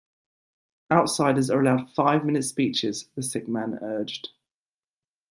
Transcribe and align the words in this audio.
Outsiders 0.91 1.51
are 1.51 1.61
allowed 1.61 1.93
five 1.93 2.25
minute 2.25 2.41
speeches, 2.41 3.07
the 3.13 3.21
sick 3.21 3.47
man 3.47 3.77
urged. 3.83 4.29